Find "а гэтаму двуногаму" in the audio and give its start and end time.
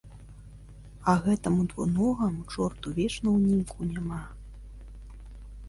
1.13-2.41